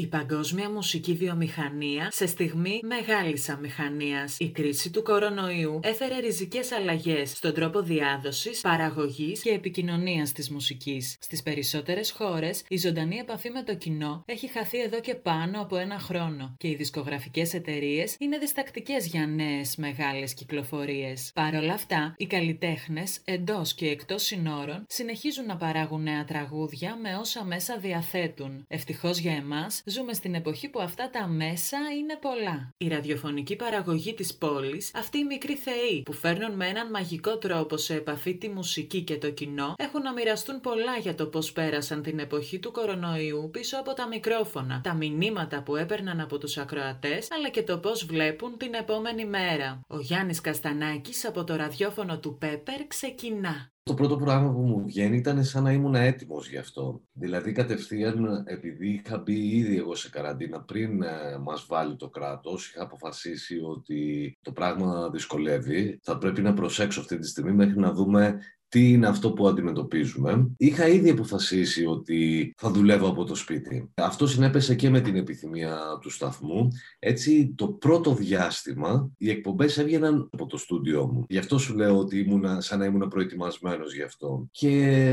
[0.00, 4.36] Η παγκόσμια μουσική βιομηχανία σε στιγμή μεγάλης αμηχανίας.
[4.38, 11.16] Η κρίση του κορονοϊού έφερε ριζικές αλλαγές στον τρόπο διάδοσης, παραγωγής και επικοινωνίας της μουσικής.
[11.20, 15.76] Στις περισσότερες χώρες, η ζωντανή επαφή με το κοινό έχει χαθεί εδώ και πάνω από
[15.76, 21.30] ένα χρόνο και οι δισκογραφικές εταιρείες είναι διστακτικές για νέες μεγάλες κυκλοφορίες.
[21.34, 27.16] Παρ' όλα αυτά, οι καλλιτέχνες εντός και εκτός συνόρων συνεχίζουν να παράγουν νέα τραγούδια με
[27.16, 28.64] όσα μέσα διαθέτουν.
[28.68, 32.74] Ευτυχώς για εμάς, Ζούμε στην εποχή που αυτά τα μέσα είναι πολλά.
[32.76, 37.76] Η ραδιοφωνική παραγωγή της πόλης, αυτοί οι μικροί θεοί που φέρνουν με έναν μαγικό τρόπο
[37.76, 42.02] σε επαφή τη μουσική και το κοινό, έχουν να μοιραστούν πολλά για το πώς πέρασαν
[42.02, 47.28] την εποχή του κορονοϊού πίσω από τα μικρόφωνα, τα μηνύματα που έπαιρναν από τους ακροατές,
[47.30, 49.80] αλλά και το πώς βλέπουν την επόμενη μέρα.
[49.88, 53.70] Ο Γιάννης Καστανάκης από το ραδιόφωνο του Πέπερ ξεκινά.
[53.82, 57.02] Το πρώτο πράγμα που μου βγαίνει ήταν σαν να ήμουν έτοιμος γι' αυτό.
[57.12, 62.68] Δηλαδή, κατευθείαν, επειδή είχα μπει ήδη εγώ σε καραντίνα πριν ε, μας βάλει το κράτος,
[62.68, 65.98] είχα αποφασίσει ότι το πράγμα δυσκολεύει.
[66.02, 70.50] Θα πρέπει να προσέξω αυτή τη στιγμή μέχρι να δούμε τι είναι αυτό που αντιμετωπίζουμε.
[70.56, 73.90] Είχα ήδη αποφασίσει ότι θα δουλεύω από το σπίτι.
[73.94, 76.68] Αυτό συνέπεσε και με την επιθυμία του σταθμού.
[76.98, 81.24] Έτσι, το πρώτο διάστημα, οι εκπομπές έβγαιναν από το στούντιό μου.
[81.28, 84.48] Γι' αυτό σου λέω ότι ήμουν σαν να ήμουν προετοιμασμένος γι' αυτό.
[84.50, 85.06] Και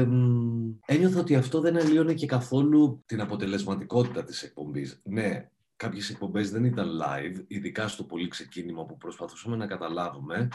[0.86, 5.02] ένιωθα ότι αυτό δεν αλλοιώνει και καθόλου την αποτελεσματικότητα της εκπομπής.
[5.04, 10.48] Ναι, Κάποιες εκπομπές δεν ήταν live, ειδικά στο πολύ ξεκίνημα που προσπαθούσαμε να καταλάβουμε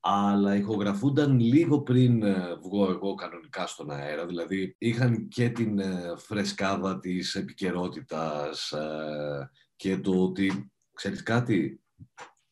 [0.00, 6.14] αλλά ηχογραφούνταν λίγο πριν ε, βγω εγώ κανονικά στον αέρα, δηλαδή είχαν και την ε,
[6.16, 11.82] φρεσκάδα της επικαιρότητας ε, και το ότι, ξέρεις κάτι,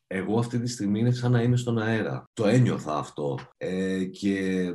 [0.07, 2.29] εγώ αυτή τη στιγμή είναι σαν να είμαι στον αέρα.
[2.33, 3.39] Το ένιωθα αυτό.
[4.11, 4.65] Και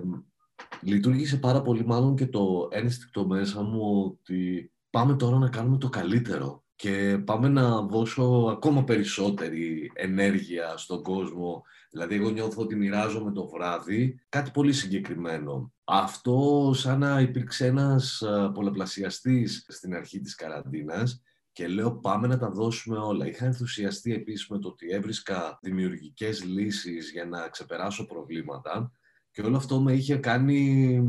[0.83, 5.89] λειτουργήσε πάρα πολύ μάλλον και το ένστικτο μέσα μου ότι πάμε τώρα να κάνουμε το
[5.89, 13.33] καλύτερο και πάμε να δώσω ακόμα περισσότερη ενέργεια στον κόσμο Δηλαδή, εγώ νιώθω ότι μοιράζομαι
[13.33, 15.73] το βράδυ κάτι πολύ συγκεκριμένο.
[15.85, 18.23] Αυτό σαν να υπήρξε ένας
[18.55, 23.27] πολλαπλασιαστής στην αρχή της καραντίνας και λέω πάμε να τα δώσουμε όλα.
[23.27, 28.93] Είχα ενθουσιαστεί επίσης με το ότι έβρισκα δημιουργικές λύσεις για να ξεπεράσω προβλήματα
[29.31, 31.01] και όλο αυτό με είχε κάνει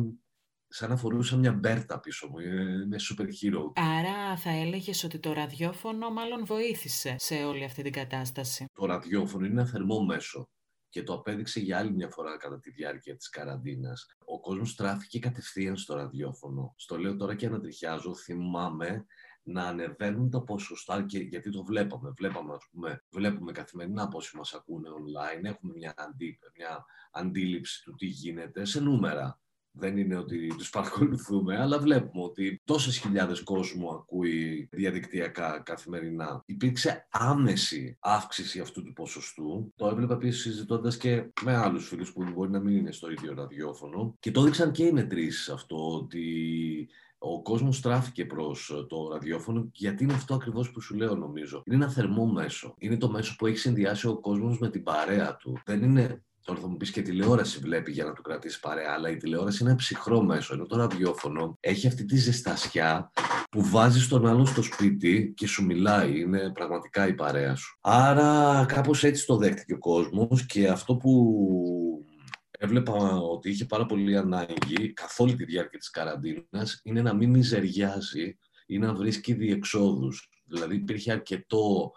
[0.78, 2.40] σαν να φορούσα μια μπέρτα πίσω μου.
[2.40, 3.72] Είναι super hero.
[3.76, 8.66] Άρα θα έλεγες ότι το ραδιόφωνο μάλλον βοήθησε σε όλη αυτή την κατάσταση.
[8.74, 10.50] Το ραδιόφωνο είναι ένα θερμό μέσο
[10.90, 14.06] και το απέδειξε για άλλη μια φορά κατά τη διάρκεια της καραντίνας.
[14.26, 16.74] Ο κόσμος τράφηκε κατευθείαν στο ραδιόφωνο.
[16.78, 19.06] Στο λέω τώρα και ανατριχιάζω, θυμάμαι
[19.44, 22.12] να ανεβαίνουν τα ποσοστά και γιατί το βλέπαμε.
[22.18, 27.96] Βλέπαμε, ας πούμε, βλέπουμε καθημερινά πόσοι μας ακούνε online, έχουμε μια, αντί, μια αντίληψη του
[27.96, 29.40] τι γίνεται σε νούμερα
[29.78, 36.44] δεν είναι ότι τους παρακολουθούμε, αλλά βλέπουμε ότι τόσες χιλιάδες κόσμου ακούει διαδικτυακά καθημερινά.
[36.46, 39.74] Υπήρξε άμεση αύξηση αυτού του ποσοστού.
[39.76, 43.34] Το έβλεπα επίσης συζητώντας και με άλλους φίλους που μπορεί να μην είναι στο ίδιο
[43.34, 44.16] ραδιόφωνο.
[44.20, 46.24] Και το έδειξαν και οι μετρήσεις αυτό, ότι
[47.18, 51.64] ο κόσμος στράφηκε προς το ραδιόφωνο, γιατί είναι αυτό ακριβώς που σου λέω, νομίζω.
[51.66, 52.76] Είναι ένα θερμό μέσο.
[52.78, 55.58] Είναι το μέσο που έχει συνδυάσει ο κόσμος με την παρέα του.
[55.66, 59.10] Δεν είναι Τώρα θα μου πεις και τηλεόραση βλέπει για να του κρατήσει παρέα, αλλά
[59.10, 60.54] η τηλεόραση είναι ένα ψυχρό μέσο.
[60.54, 63.12] Ενώ το ραδιόφωνο έχει αυτή τη ζεστασιά
[63.52, 66.20] που βάζει τον άλλον στο σπίτι και σου μιλάει.
[66.20, 67.78] Είναι πραγματικά η παρέα σου.
[67.82, 71.12] Άρα κάπως έτσι το δέχτηκε ο κόσμος και αυτό που
[72.52, 77.30] έβλεπα ότι είχε πάρα πολύ ανάγκη καθ' όλη τη διάρκεια της καραντίνας είναι να μην
[77.30, 80.30] μιζεριάζει ή να βρίσκει διεξόδους.
[80.46, 81.92] Δηλαδή υπήρχε αρκετό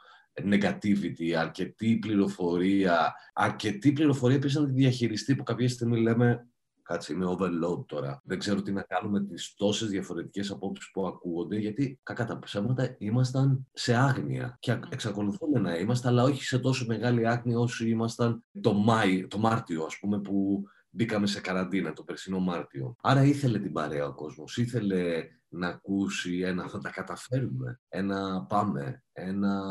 [0.44, 6.46] negativity, αρκετή πληροφορία, αρκετή πληροφορία επίσης να τη διαχειριστεί που κάποια στιγμή λέμε
[6.88, 8.22] κάτσε είμαι overload τώρα.
[8.24, 12.94] Δεν ξέρω τι να κάνουμε τις τόσες διαφορετικές απόψεις που ακούγονται γιατί κακά τα ψέματα
[12.98, 18.44] ήμασταν σε άγνοια και εξακολουθούμε να είμαστε αλλά όχι σε τόσο μεγάλη άγνοια όσο ήμασταν
[18.60, 22.94] το, Μάη, το Μάρτιο ας πούμε που μπήκαμε σε καραντίνα το περσινό Μάρτιο.
[23.02, 29.04] Άρα ήθελε την παρέα ο κόσμος, ήθελε να ακούσει ένα θα τα καταφέρουμε, ένα πάμε,
[29.12, 29.62] ένα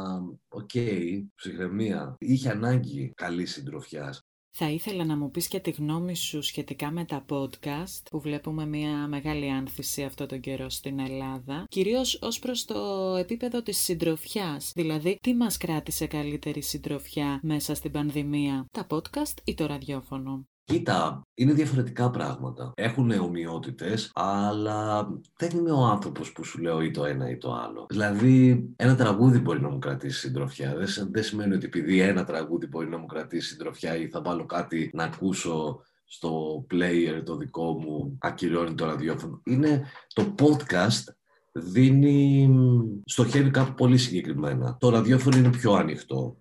[0.47, 2.15] OK, okay, ψυχραιμία.
[2.19, 4.13] Είχε ανάγκη καλή συντροφιά.
[4.59, 8.65] Θα ήθελα να μου πεις και τη γνώμη σου σχετικά με τα podcast που βλέπουμε
[8.65, 14.71] μια μεγάλη άνθηση αυτό τον καιρό στην Ελλάδα, κυρίως ως προς το επίπεδο της συντροφιάς,
[14.75, 21.21] δηλαδή τι μας κράτησε καλύτερη συντροφιά μέσα στην πανδημία, τα podcast ή το ραδιόφωνο; Κοίτα,
[21.33, 22.71] είναι διαφορετικά πράγματα.
[22.75, 27.53] Έχουν ομοιότητες, αλλά δεν είμαι ο άνθρωπος που σου λέω ή το ένα ή το
[27.53, 27.85] άλλο.
[27.89, 30.75] Δηλαδή, ένα τραγούδι μπορεί να μου κρατήσει συντροφιά.
[30.75, 34.45] Δεν, δεν σημαίνει ότι επειδή ένα τραγούδι μπορεί να μου κρατήσει συντροφιά ή θα βάλω
[34.45, 39.41] κάτι να ακούσω στο player το δικό μου, ακυρώνει το ραδιόφωνο.
[39.43, 41.13] Είναι το podcast
[41.51, 42.49] δίνει,
[43.05, 44.77] στοχεύει κάπου πολύ συγκεκριμένα.
[44.79, 46.37] Το ραδιόφωνο είναι πιο ανοιχτό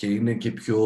[0.00, 0.78] και είναι και πιο,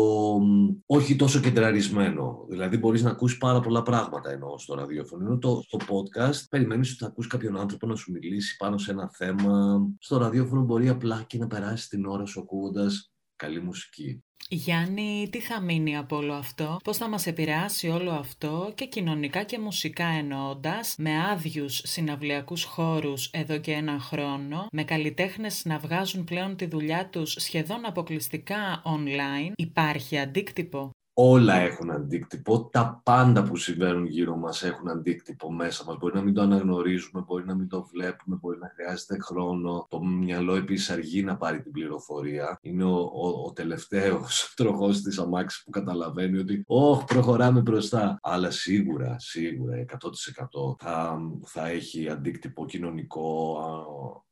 [0.86, 2.46] όχι τόσο κεντραρισμένο.
[2.48, 5.24] Δηλαδή μπορείς να ακούσει πάρα πολλά πράγματα ενώ στο ραδιόφωνο.
[5.24, 8.90] Ενώ το, το podcast περιμένεις ότι θα ακούσει κάποιον άνθρωπο να σου μιλήσει πάνω σε
[8.90, 9.82] ένα θέμα.
[9.98, 14.24] Στο ραδιόφωνο μπορεί απλά και να περάσεις την ώρα σου ακούγοντας καλή μουσική.
[14.48, 19.42] Γιάννη, τι θα μείνει από όλο αυτό, πώς θα μας επηρεάσει όλο αυτό; Και κοινωνικά
[19.42, 26.24] και μουσικά εννοώντας, με άδειους συναυλιακούς χώρους εδώ και ένα χρόνο, με καλλιτέχνες να βγάζουν
[26.24, 33.56] πλέον τη δουλειά τους σχεδόν αποκλειστικά online, υπάρχει αντίκτυπο; Όλα έχουν αντίκτυπο, τα πάντα που
[33.56, 35.96] συμβαίνουν γύρω μας έχουν αντίκτυπο μέσα μας.
[35.98, 39.86] Μπορεί να μην το αναγνωρίζουμε, μπορεί να μην το βλέπουμε, μπορεί να χρειάζεται χρόνο.
[39.90, 42.58] Το μυαλό επίσης αργεί να πάρει την πληροφορία.
[42.62, 48.18] Είναι ο, ο, ο τελευταίος τροχός της αμάξης που καταλαβαίνει ότι «Ωχ, προχωράμε μπροστά».
[48.22, 53.58] Αλλά σίγουρα, σίγουρα, 100% θα, θα έχει αντίκτυπο κοινωνικό,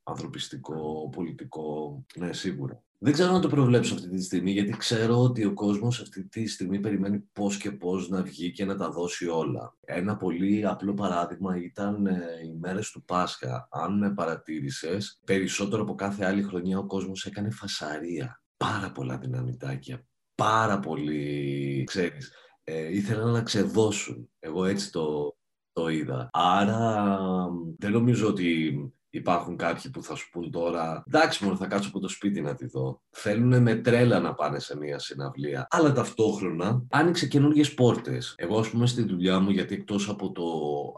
[0.03, 2.83] ανθρωπιστικό, πολιτικό, ναι, σίγουρα.
[3.05, 6.47] Δεν ξέρω να το προβλέψω αυτή τη στιγμή, γιατί ξέρω ότι ο κόσμος αυτή τη
[6.47, 9.77] στιγμή περιμένει πώς και πώς να βγει και να τα δώσει όλα.
[9.81, 13.69] Ένα πολύ απλό παράδειγμα ήταν ε, οι μέρες του Πάσχα.
[13.71, 18.43] Αν με παρατήρησες, περισσότερο από κάθε άλλη χρονιά ο κόσμος έκανε φασαρία.
[18.57, 22.33] Πάρα πολλά δυναμητάκια, πάρα πολύ, ξέρεις,
[22.65, 24.31] ε, ήθελαν να ξεδώσουν.
[24.39, 25.37] Εγώ έτσι το,
[25.73, 26.29] το είδα.
[26.33, 27.19] Άρα
[27.79, 28.75] δεν νομίζω ότι
[29.15, 32.55] Υπάρχουν κάποιοι που θα σου πούν τώρα, εντάξει μόνο θα κάτσω από το σπίτι να
[32.55, 33.01] τη δω.
[33.11, 35.67] Θέλουν με τρέλα να πάνε σε μια συναυλία.
[35.71, 38.35] Αλλά ταυτόχρονα άνοιξε καινούργιες πόρτες.
[38.37, 40.43] Εγώ, ας πούμε, στη δουλειά μου, γιατί εκτός από το,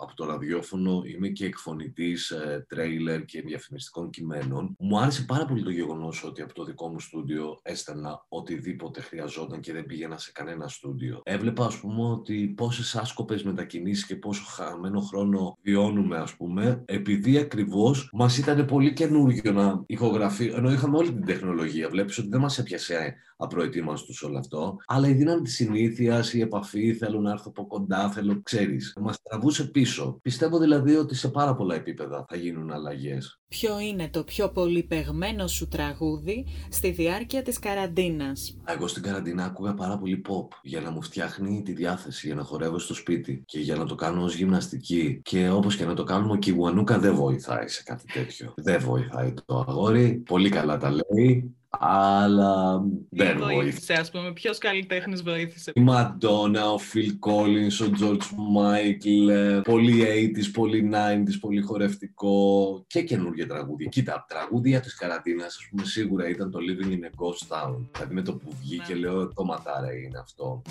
[0.02, 5.62] από το ραδιόφωνο είμαι και εκφωνητής ε, τρέιλερ και διαφημιστικών κειμένων, μου άρεσε πάρα πολύ
[5.62, 10.32] το γεγονός ότι από το δικό μου στούντιο έστελνα οτιδήποτε χρειαζόταν και δεν πήγαινα σε
[10.32, 11.20] κανένα στούντιο.
[11.24, 17.38] Έβλεπα, ας πούμε, ότι πόσες άσκοπες μετακινήσεις και πόσο χαμένο χρόνο βιώνουμε, ας πούμε, επειδή
[17.38, 21.88] ακριβώς μας ήταν πολύ καινούργιο να ηχογραφεί, ενώ είχαμε όλη την τεχνολογία.
[21.88, 24.76] Βλέπεις ότι δεν μας έπιασε απροετοίμαστου όλο αυτό.
[24.86, 29.22] Αλλά η δύναμη της συνήθειας, η επαφή, θέλω να έρθω από κοντά, θέλω, ξέρεις, μας
[29.22, 30.18] τραβούσε πίσω.
[30.22, 33.38] Πιστεύω δηλαδή ότι σε πάρα πολλά επίπεδα θα γίνουν αλλαγές.
[33.48, 39.44] Ποιο είναι το πιο πολύ παιγμένο σου τραγούδι στη διάρκεια της καραντίνας; Εγώ στην καραντίνα
[39.44, 43.42] άκουγα πάρα πολύ pop για να μου φτιάχνει τη διάθεση, για να χορεύω στο σπίτι
[43.46, 45.20] και για να το κάνω ως γυμναστική.
[45.24, 48.54] Και όπως και να το κάνουμε, ο Κιουανούκα δεν βοηθάει σε κάτι τέτοιο.
[48.56, 53.92] Δεν βοηθάει το αγόρι, πολύ καλά τα λέει, αλλά δεν βοήθησε.
[53.92, 59.30] Α πούμε, ποιος καλλιτέχνης βοήθησε; Η Μαντόνα, ο Φιλ Κόλλινς, ο Τζορτζ Μάικλ,
[59.62, 63.88] πολύ 80s, πολύ 90s, πολύ χορευτικό και καινούργια τραγούδια.
[63.88, 67.76] Κοίτα, τραγούδια της καραντίνας, ας πούμε, σίγουρα ήταν το Living in a Ghost Town.
[67.92, 68.98] Δηλαδή με το που βγήκε, ναι.
[68.98, 70.62] λέω, το ματάρα είναι αυτό.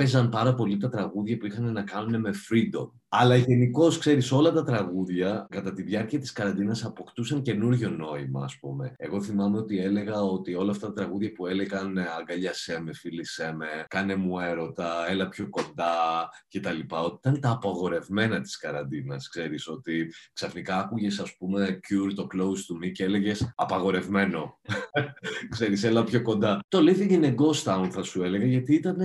[0.00, 2.90] Έπαιζαν πάρα πολύ τα τραγούδια που είχαν να κάνουν με freedom.
[3.08, 8.58] Αλλά γενικώς, ξέρεις, όλα τα τραγούδια κατά τη διάρκεια της καραντίνας αποκτούσαν καινούριο νόημα, ας
[8.58, 8.94] πούμε.
[8.96, 13.66] Εγώ θυμάμαι ότι έλεγα ότι όλα αυτά τα τραγούδια που έλεγαν Αγκαλιάσέ με, φίλησέ με,
[13.88, 16.78] κάνε μου έρωτα, έλα πιο κοντά κτλ.
[16.88, 19.28] Ότι ήταν τα απαγορευμένα της καραντίνας.
[19.28, 24.58] Ξέρεις ότι ξαφνικά άκουγες, ας πούμε, Cure το Close to Me και έλεγες Απαγορευμένο.
[25.54, 26.60] ξέρεις, έλα πιο κοντά.
[26.68, 28.98] Το Living in a Ghost Town θα σου έλεγα γιατί ήταν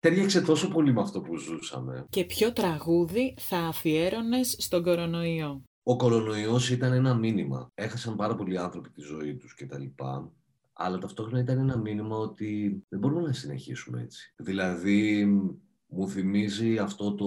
[0.00, 2.06] τέριαξε τόσο πολύ με αυτό που ζούσαμε.
[2.10, 7.70] Και ποιο τραγούδι θα αφιέρωνες στον κορονοϊό; Ο κορονοϊός ήταν ένα μήνυμα.
[7.74, 9.84] Έχασαν πάρα πολλοί άνθρωποι τη ζωή τους κτλ.
[10.72, 14.34] Αλλά ταυτόχρονα ήταν ένα μήνυμα ότι δεν μπορούμε να συνεχίσουμε έτσι.
[14.36, 15.26] Δηλαδή,
[15.86, 17.26] μου θυμίζει αυτό το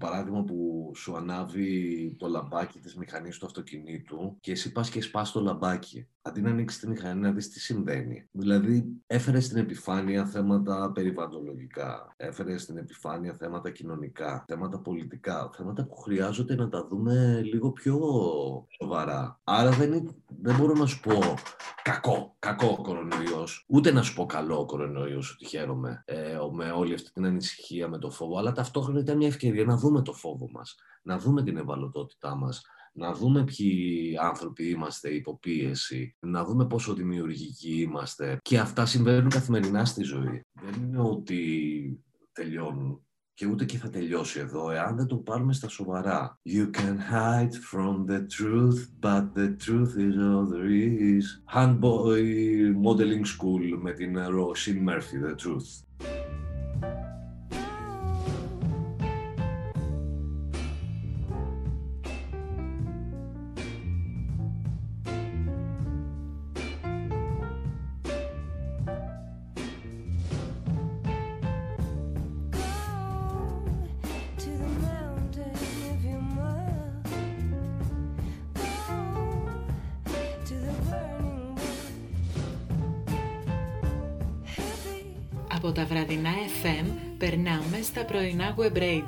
[0.00, 5.32] παράδειγμα που σου ανάβει το λαμπάκι της μηχανής του αυτοκινήτου και εσύ πας και σπάς
[5.32, 6.06] το λαμπάκι.
[6.22, 8.28] Αντί να ανοίξεις τη μηχανή να δεις τι συμβαίνει.
[8.30, 15.96] Δηλαδή έφερες στην επιφάνεια θέματα περιβαλλοντολογικά, έφερες στην επιφάνεια θέματα κοινωνικά, θέματα πολιτικά, θέματα που
[15.96, 17.98] χρειάζονται να τα δούμε λίγο πιο
[18.80, 19.40] σοβαρά.
[19.44, 21.18] Άρα δεν, δεν μπορώ να σου πω
[21.82, 26.70] κακό, κακό ο κορονοϊός, ούτε να σου πω καλό ο κορονοϊός ότι χαίρομαι ε, με
[26.70, 30.12] όλη αυτή την ανησυχία, με το φόβο, αλλά ταυτόχρονα ήταν μια ευκαιρία να δούμε το
[30.12, 32.62] φόβο μας, να δούμε την ευαλωτότητά μας,
[32.92, 38.38] να δούμε ποιοι άνθρωποι είμαστε υποπίεση, να δούμε πόσο δημιουργικοί είμαστε.
[38.42, 40.44] Και αυτά συμβαίνουν καθημερινά στη ζωή.
[40.52, 41.40] Δεν είναι ότι
[42.32, 46.38] τελειώνουν και ούτε και θα τελειώσει εδώ εάν δεν το πάρουμε στα σοβαρά.
[46.48, 50.70] You can hide from the truth, but the truth is all there
[51.16, 51.24] is.
[51.54, 52.24] Handboy
[52.84, 55.91] Modeling School με την Roisin Murphy, The Truth.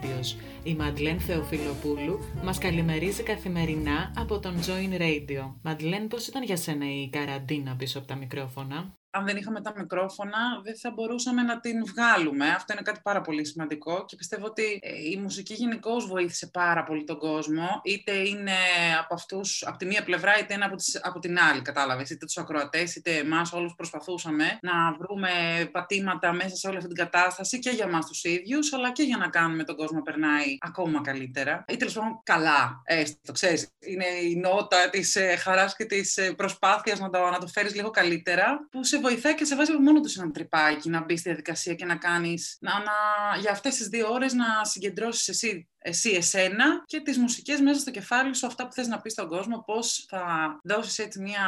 [0.04, 0.36] Web radios.
[0.62, 5.52] Η Μαντλέν Θεοφιλοπούλου μας καλημερίζει καθημερινά από τον Join Radio.
[5.62, 9.72] Μαντλέν, πώς ήταν για σένα η καραντίνα πίσω από τα μικρόφωνα; Αν δεν είχαμε τα
[9.76, 12.48] μικρόφωνα, δεν θα μπορούσαμε να την βγάλουμε.
[12.48, 16.82] Αυτό είναι κάτι πάρα πολύ σημαντικό και πιστεύω ότι ε, η μουσική γενικώ βοήθησε πάρα
[16.84, 17.80] πολύ τον κόσμο.
[17.84, 18.56] Είτε είναι
[19.00, 22.10] από αυτούς, από τη μία πλευρά, είτε είναι από, τις, από την άλλη, κατάλαβες.
[22.10, 25.30] Είτε τους ακροατές, είτε εμάς, όλους προσπαθούσαμε να βρούμε
[25.72, 29.16] πατήματα μέσα σε όλη αυτή την κατάσταση και για εμάς τους ίδιους, αλλά και για
[29.16, 31.64] να κάνουμε τον κόσμο να περνάει ακόμα καλύτερα.
[31.68, 33.68] Ή τέλος πάντων καλά, έστω, ξέρεις.
[33.78, 37.74] Είναι η νότα της ε, χαράς και της ε, προσπάθειας να το, να το φέρεις
[37.74, 41.28] λίγο καλύτερα, που σε βοηθάει και σε βάζει μόνο του ένα τρυπάκι να μπει στη
[41.28, 42.56] διαδικασία και να κάνεις.
[42.60, 42.92] Να, να,
[43.40, 47.90] για αυτές τις δύο ώρες να συγκεντρώσεις εσύ, εσύ εσένα και τις μουσικές μέσα στο
[47.90, 50.24] κεφάλι σου, αυτά που θες να πεις στον κόσμο, πώς θα
[50.64, 51.46] δώσεις έτσι μια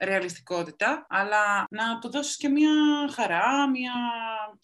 [0.00, 2.70] ρεαλιστικότητα, αλλά να το δώσεις και μια
[3.12, 3.92] χαρά, μια,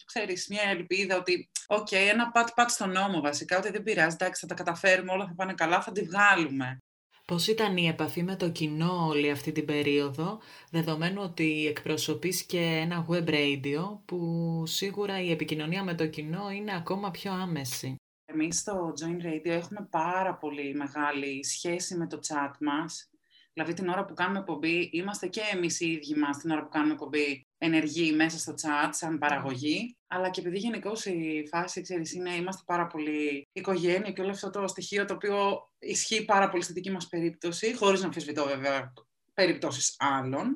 [0.05, 4.41] ξέρεις, μια ελπίδα ότι OK, okay, ένα pat-pat στον ώμο βασικά, ότι δεν πειράζει, εντάξει,
[4.41, 6.81] θα τα καταφέρουμε, όλα θα πάνε καλά, θα τη βγάλουμε.
[7.31, 10.39] Πώς ήταν η επαφή με το κοινό όλη αυτή την περίοδο,
[10.71, 16.75] δεδομένου ότι εκπροσωπείς και ένα web radio, που σίγουρα η επικοινωνία με το κοινό είναι
[16.75, 17.95] ακόμα πιο άμεση.
[18.25, 23.09] Εμείς στο Join Radio έχουμε πάρα πολύ μεγάλη σχέση με το chat μας.
[23.57, 26.69] Δηλαδή την ώρα που κάνουμε εκπομπή, είμαστε και εμείς οι ίδιοι μας την ώρα που
[26.69, 29.97] κάνουμε εκπομπή ενεργοί μέσα στο chat, σαν παραγωγή.
[30.07, 34.49] Αλλά και επειδή γενικώ η φάση, ξέρεις, είναι, είμαστε πάρα πολύ οικογένεια και όλο αυτό
[34.49, 38.93] το στοιχείο το οποίο ισχύει πάρα πολύ στη δική μας περίπτωση, χωρίς να αμφισβητώ βέβαια
[39.33, 40.55] περιπτώσεις άλλων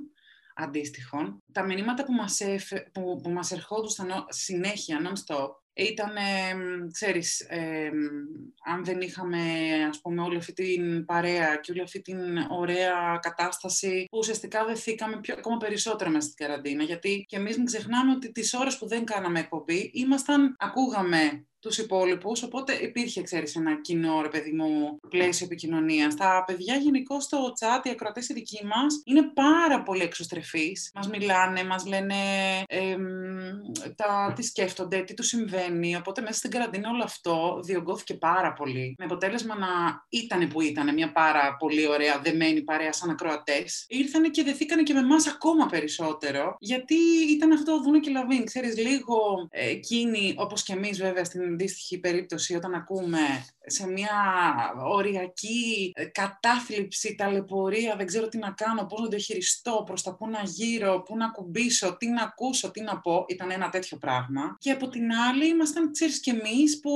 [0.56, 1.38] αντίστοιχων.
[1.52, 2.38] Τα μηνύματα που μας,
[2.92, 6.12] που, που μας ερχόντουσαν συνέχεια, non-stop, ήταν,
[6.92, 7.48] ξέρεις,
[8.66, 9.40] αν δεν είχαμε
[9.90, 12.18] ας πούμε όλη αυτή την παρέα και όλη αυτή την
[12.50, 17.66] ωραία κατάσταση που ουσιαστικά δεθήκαμε πιο, ακόμα περισσότερο μέσα στην καραντίνα γιατί και εμείς μην
[17.66, 23.56] ξεχνάμε ότι τις ώρες που δεν κάναμε εκπομπή ήμασταν, ακούγαμε τους υπόλοιπους, οπότε υπήρχε, ξέρεις,
[23.56, 26.16] ένα κοινό, ρε παιδί μου, πλαίσιο επικοινωνίας.
[26.16, 30.92] Τα παιδιά γενικώ στο chat, οι ακροατές οι δικοί μας, είναι πάρα πολύ εξωστρεφείς.
[30.94, 32.16] Μας μιλάνε, μας λένε
[33.96, 38.96] τα, τι σκέφτονται, τι τους συμβαίνει, οπότε μέσα στην καραντίνα όλο αυτό διωγγώθηκε πάρα πολύ.
[38.98, 39.68] Με αποτέλεσμα να
[40.10, 43.86] ήταν που ήταν, μια πάρα πολύ ωραία δεμένη παρέα σαν ακροατές.
[43.88, 46.96] Ήρθανε και δεθήκανε και με εμάς ακόμα περισσότερο, γιατί
[47.30, 51.51] ήταν αυτό το δούνε και λαβίν, ξέρεις, λίγο ε, εκείνοι, όπως και εμείς βέβαια στην
[51.52, 53.20] αντίστοιχη περίπτωση όταν ακούμε
[53.66, 54.10] σε μια
[54.84, 60.16] οριακή ε, κατάθλιψη, ταλαιπωρία, δεν ξέρω τι να κάνω, πώς να το χειριστώ, προς τα
[60.16, 63.98] πού να γύρω, πού να κουμπίσω, τι να ακούσω, τι να πω, ήταν ένα τέτοιο
[63.98, 64.56] πράγμα.
[64.58, 66.92] Και από την άλλη ήμασταν, ξέρεις και εμείς, που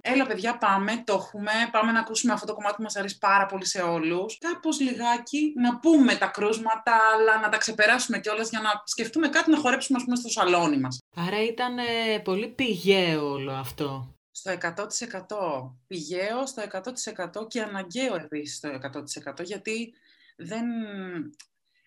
[0.00, 3.46] έλα παιδιά πάμε, το έχουμε, πάμε να ακούσουμε αυτό το κομμάτι που μας αρέσει πάρα
[3.46, 4.38] πολύ σε όλους.
[4.38, 9.50] Κάπως λιγάκι να πούμε τα κρούσματα, αλλά να τα ξεπεράσουμε κιόλας για να σκεφτούμε κάτι
[9.50, 10.98] να χορέψουμε, ας πούμε, στο σαλόνι μας.
[11.16, 16.62] Άρα ήταν ε, πολύ πηγαίο όλο αυτό στο 100% πηγαίο, στο
[17.42, 18.78] 100% και αναγκαίο επίσης στο
[19.38, 19.94] 100% γιατί
[20.36, 20.64] δεν,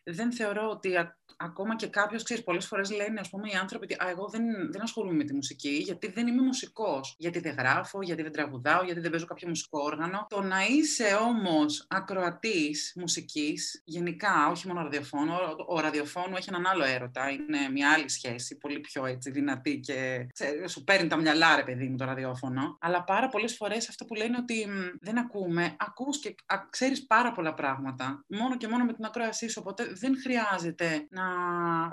[0.03, 0.97] δεν θεωρώ ότι
[1.37, 4.81] ακόμα και κάποιος, ξέρεις, πολλές φορές λένε, ας πούμε, οι άνθρωποι ότι εγώ δεν, δεν
[4.81, 7.15] ασχολούμαι με τη μουσική, γιατί δεν είμαι μουσικός.
[7.17, 10.25] Γιατί δεν γράφω, γιατί δεν τραγουδάω, γιατί δεν παίζω κάποιο μουσικό όργανο.
[10.29, 16.65] Το να είσαι όμως ακροατής μουσικής, γενικά, όχι μόνο ραδιοφώνου, ο, ο ραδιοφώνου έχει έναν
[16.65, 17.29] άλλο έρωτα.
[17.29, 21.63] Είναι μια άλλη σχέση, πολύ πιο έτσι δυνατή και ξέρει, σου παίρνει τα μυαλά, ρε
[21.63, 22.77] παιδί μου, το ραδιόφωνο.
[22.81, 26.35] Αλλά πάρα πολλές φορές αυτό που λένε ότι μ, δεν ακούμε, ακούς και
[26.69, 28.23] ξέρεις πάρα πολλά πράγματα.
[28.27, 29.61] Μόνο και μόνο με την ακρόασή σου.
[29.65, 31.25] Οπότε δεν χρειάζεται να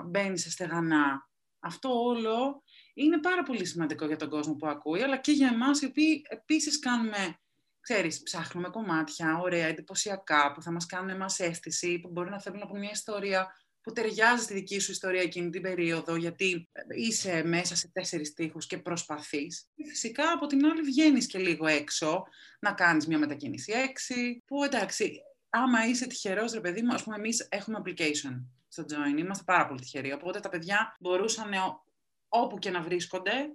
[0.03, 1.29] μπαίνει σε στεγανά.
[1.59, 5.81] Αυτό όλο είναι πάρα πολύ σημαντικό για τον κόσμο που ακούει, αλλά και για εμάς,
[5.81, 7.39] οι οποίοι επίσης κάνουμε,
[7.79, 12.61] ξέρεις, ψάχνουμε κομμάτια, ωραία, εντυπωσιακά, που θα μας κάνουν εμάς αίσθηση, που μπορεί να θέλουν
[12.61, 17.75] από μια ιστορία που ταιριάζει στη δική σου ιστορία εκείνη την περίοδο, γιατί είσαι μέσα
[17.75, 19.69] σε τέσσερις τείχους και προσπαθείς.
[19.75, 22.23] Και φυσικά από την άλλη βγαίνεις και λίγο έξω,
[22.59, 27.15] να κάνεις μια μετακίνηση έξι, που εντάξει, άμα είσαι τυχερός, ρε παιδί μου, ας πούμε
[27.15, 29.17] εμείς έχουμε application στο Join.
[29.17, 30.11] Είμαστε πάρα πολύ τυχεροί.
[30.11, 31.51] Οπότε τα παιδιά μπορούσαν
[32.29, 33.51] όπου και να βρίσκονται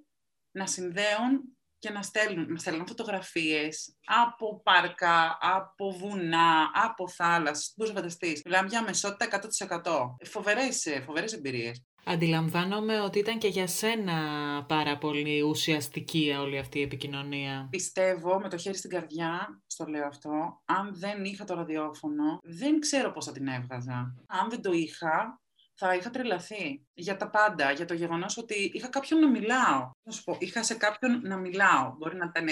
[0.50, 7.72] να συνδέουν και να στέλνουν, να στέλνουν φωτογραφίες από πάρκα, από βουνά, από θάλασσα.
[7.76, 8.42] Πώς φανταστείς.
[8.44, 10.16] Μιλάμε για μεσότητα 100%.
[10.24, 11.82] Φοβερές, ε, φοβερές εμπειρίες.
[12.08, 14.14] Αντιλαμβάνομαι ότι ήταν και για σένα
[14.68, 17.66] πάρα πολύ ουσιαστική όλη αυτή η επικοινωνία.
[17.70, 22.80] Πιστεύω με το χέρι στην καρδιά, στο λέω αυτό, αν δεν είχα το ραδιόφωνο, δεν
[22.80, 24.14] ξέρω πώς θα την έβγαζα.
[24.26, 25.40] Αν δεν το είχα,
[25.74, 29.90] θα είχα τρελαθεί για τα πάντα, για το γεγονός ότι είχα κάποιον να μιλάω.
[30.02, 31.94] Να σου πω, είχα σε κάποιον να μιλάω.
[31.98, 32.48] Μπορεί να ήταν,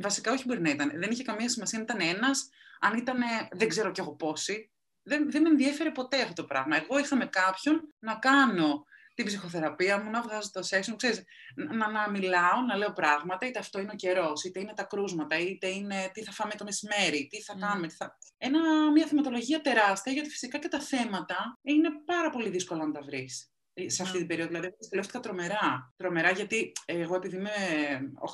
[0.00, 2.48] βασικά όχι μπορεί να ήταν, δεν είχε καμία σημασία αν ήταν ένας,
[2.80, 3.18] αν ήταν,
[3.52, 4.71] δεν ξέρω κι εγώ πόσοι,
[5.02, 6.76] δεν, δεν με ενδιέφερε ποτέ αυτό το πράγμα.
[6.76, 11.22] Εγώ είχα με κάποιον να κάνω την ψυχοθεραπεία μου, να βγάζω το σεξ μου, ξέρεις,
[11.54, 15.38] να, να μιλάω, να λέω πράγματα, είτε αυτό είναι ο καιρός, είτε είναι τα κρούσματα,
[15.38, 17.86] είτε είναι τι θα φάμε το μεσημέρι, τι θα κάνουμε.
[17.86, 18.18] Τι θα...
[18.38, 23.02] Ένα, μια θεματολογία τεράστια, γιατί φυσικά και τα θέματα είναι πάρα πολύ δύσκολο να τα
[23.02, 23.52] βρεις
[23.86, 24.50] σε αυτή την περίοδο.
[24.50, 25.92] Δηλαδή, δυσκολεύτηκα τρομερά.
[25.96, 27.50] Τρομερά, γιατί εγώ, επειδή είμαι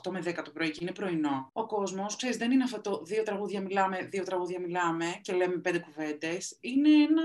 [0.05, 3.03] 8 με 10 το πρωί και είναι πρωινό, ο κόσμος, ξέρεις, δεν είναι αυτό το
[3.05, 6.59] δύο τραγούδια μιλάμε, δύο τραγούδια μιλάμε και λέμε πέντε κουβέντες.
[6.61, 7.23] Είναι ένα.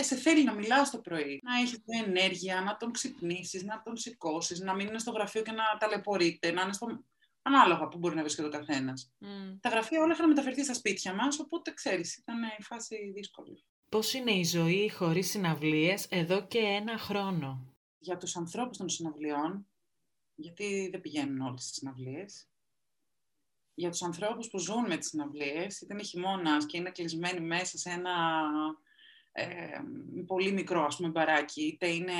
[0.00, 1.40] Σε θέλει να μιλάς το πρωί.
[1.42, 5.42] Να έχεις την ενέργεια, να τον ξυπνήσεις, να τον σηκώσεις, να μην είναι στο γραφείο
[5.42, 7.04] και να ταλαιπωρείται, να είναι στο.
[7.42, 9.12] Ανάλογα που μπορεί να βρίσκεται ο καθένας.
[9.20, 9.58] Mm.
[9.60, 13.64] Τα γραφεία όλα είχαν μεταφερθεί στα σπίτια μας, οπότε ξέρεις, ήταν η φάση δύσκολη.
[13.88, 19.66] Πώς είναι η ζωή χωρίς συναυλίες εδώ και ένα χρόνο; Για τους ανθρώπους των συναυλιών,
[20.34, 22.48] γιατί δεν πηγαίνουν όλες τις συναυλίες,
[23.74, 27.78] για τους ανθρώπους που ζουν με τις συναυλίες, είτε είναι χειμώνας και είναι κλεισμένοι μέσα
[27.78, 28.44] σε ένα
[29.32, 29.78] ε,
[30.26, 32.12] πολύ μικρό ας πούμε, μπαράκι, είτε είναι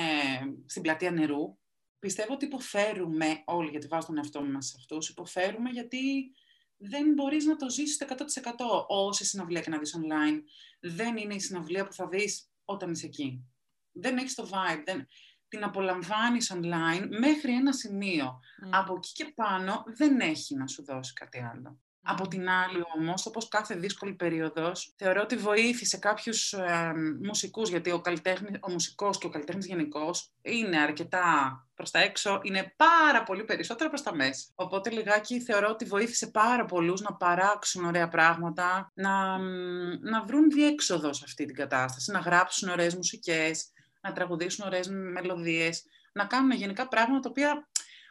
[0.65, 1.57] στην πλατεία νερού,
[1.99, 6.31] πιστεύω ότι υποφέρουμε όλοι, γιατί βάζω τον εαυτό μας σε αυτούς, υποφέρουμε γιατί
[6.79, 10.41] δεν μπορείς να το ζήσεις το 100% όση συναυλία και να δεις online.
[10.79, 13.45] Δεν είναι η συναυλία που θα δεις όταν είσαι εκεί.
[13.91, 15.07] Δεν έχεις το vibe, δεν...
[15.47, 18.39] την απολαμβάνεις online μέχρι ένα σημείο.
[18.71, 21.79] Από εκεί και πάνω δεν έχει να σου δώσει κάτι άλλο.
[22.01, 27.91] Από την άλλη όμως, όπως κάθε δύσκολη περίοδος, θεωρώ ότι βοήθησε κάποιους ε, μουσικούς, γιατί
[27.91, 28.01] ο,
[28.59, 31.23] ο μουσικός και ο καλλιτέχνης γενικώς είναι αρκετά
[31.75, 34.47] προς τα έξω, είναι πάρα πολύ περισσότερο προς τα μέσα.
[34.55, 39.37] Οπότε λιγάκι θεωρώ ότι βοήθησε πάρα πολλούς να παράξουν ωραία πράγματα, να,
[39.99, 43.71] να βρουν διέξοδο σε αυτή την κατάσταση, να γράψουν ωραίες μουσικές,
[44.01, 47.67] να τραγουδήσουν ωραίες μελωδίες, να κάνουν γενικά πράγματα τα οποία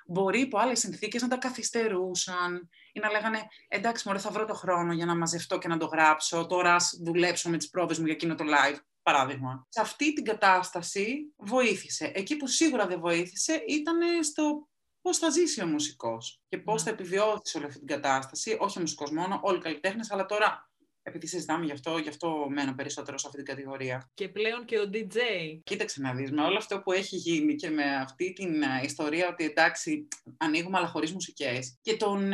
[0.08, 4.54] μπορεί υπό άλλες συνθήκες να τα καθυστερούσαν ή να λέγανε εντάξει, μωρέ, θα βρω το
[4.54, 6.46] χρόνο για να μαζευτώ και να το γράψω.
[6.46, 8.78] Τώρα ας δουλέψω με τις πρόβες μου για εκείνο το live.
[9.02, 9.66] Παράδειγμα.
[9.68, 12.12] Σε αυτή την κατάσταση βοήθησε.
[12.14, 14.68] Εκεί που σίγουρα δεν βοήθησε ήταν στο
[15.00, 16.90] πώς θα ζήσει ο μουσικός και πώς ναι.
[16.90, 18.56] θα επιβιώσει όλη αυτή την κατάσταση.
[18.60, 20.67] Όχι ο μουσικός μόνο, όλοι οι καλλιτέχνες, αλλά τώρα
[21.08, 24.10] επειδή συζητάμε γι' αυτό, γι' αυτό μένω περισσότερο σε αυτή την κατηγορία.
[24.14, 25.16] Και πλέον και ο DJ.
[25.64, 29.28] Κοίταξε να δεις, με όλο αυτό που έχει γίνει και με αυτή την ε, ιστορία
[29.28, 32.32] ότι εντάξει, ανοίγουμε αλλά χωρίς μουσικές και τον,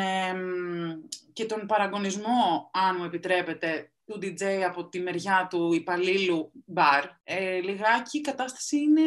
[1.33, 7.61] και τον παραγωνισμό, αν μου επιτρέπετε, του DJ από τη μεριά του υπαλλήλου μπαρ, ε,
[7.61, 9.03] λιγάκι η κατάσταση είναι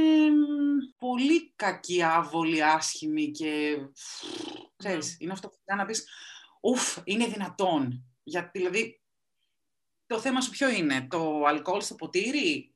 [0.97, 3.77] πολύ κακή, άβολη, άσχημη και
[4.75, 5.15] ξέρεις, ναι.
[5.19, 6.08] είναι αυτό που να πεις,
[6.62, 8.06] ουφ, είναι δυνατόν.
[8.23, 9.01] Γιατί, δηλαδή,
[10.08, 12.72] το θέμα σου ποιο είναι, το αλκοόλ στο ποτήρι;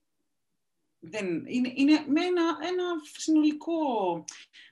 [0.99, 2.83] Δεν, είναι, είναι με ένα, ένα
[3.17, 3.73] συνολικό,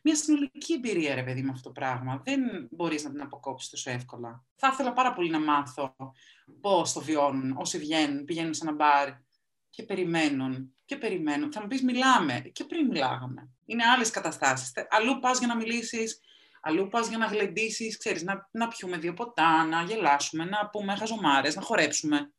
[0.03, 2.21] μια συνολική εμπειρία, ρε παιδί, με αυτό το πράγμα.
[2.23, 4.45] Δεν μπορείς να την αποκόψεις τόσο εύκολα.
[4.55, 5.95] Θα ήθελα πάρα πολύ να μάθω
[6.61, 9.09] πώς το βιώνουν όσοι βγαίνουν, πηγαίνουν σε ένα μπαρ
[9.69, 11.51] και περιμένουν και περιμένουν.
[11.51, 13.49] Θα μου πεις μιλάμε και πριν μιλάγαμε.
[13.65, 14.73] Είναι άλλες καταστάσεις.
[14.89, 16.19] Αλλού πας για να μιλήσεις,
[16.61, 20.95] αλλού πας για να γλεντήσεις, ξέρεις, να, να πιούμε δύο ποτά, να γελάσουμε, να πούμε
[20.95, 22.33] χαζομάρες, να χορέψουμε.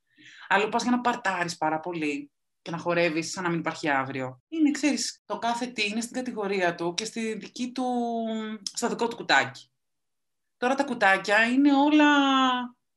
[0.49, 2.31] Αλλού πας για να παρτάρεις πάρα πολύ
[2.63, 4.43] και να χορεύεις σαν να μην υπάρχει αύριο.
[4.49, 7.85] Είναι, ξέρεις, το κάθε τι είναι στην κατηγορία του και στη δική του,
[8.73, 9.71] στο δικό του κουτάκι.
[10.57, 12.07] Τώρα τα κουτάκια είναι όλα,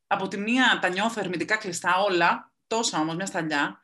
[0.08, 3.82] από τη μία τα νιώθω ερμητικά κλειστά όλα, τόσα όμως μια σταλιά,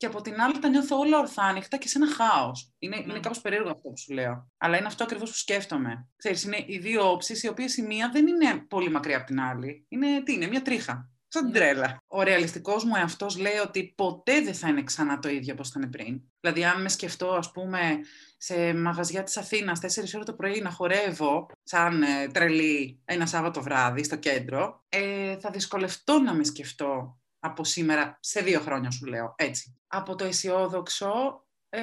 [0.00, 2.72] και από την άλλη τα νιώθω όλα ορθάνυχτα και σε ένα χάος.
[2.78, 3.08] Είναι, mm.
[3.08, 4.50] είναι κάπως περίεργο αυτό που σου λέω.
[4.58, 6.08] Αλλά είναι αυτό ακριβώς που σκέφτομαι.
[6.16, 9.40] Ξέρεις, είναι οι δύο όψεις, οι οποίες η μία δεν είναι πολύ μακριά από την
[9.40, 9.84] άλλη.
[9.88, 11.10] Είναι, τι είναι, μια τρίχα.
[11.32, 12.02] Σαν την τρέλα.
[12.06, 15.90] Ο ρεαλιστικός μου εαυτός λέει ότι ποτέ δεν θα είναι ξανά το ίδιο όπως ήταν
[15.90, 16.20] πριν.
[16.40, 17.98] Δηλαδή, αν με σκεφτώ, ας πούμε,
[18.36, 23.62] σε μαγαζιά της Αθήνας, 4 ώρε το πρωί να χορεύω, σαν ε, τρελή, ένα Σάββατο
[23.62, 29.06] βράδυ στο κέντρο, ε, θα δυσκολευτώ να με σκεφτώ από σήμερα, σε δύο χρόνια σου
[29.06, 29.78] λέω, έτσι.
[29.86, 31.80] Από το αισιόδοξο, ε,